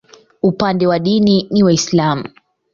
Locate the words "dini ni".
0.99-1.63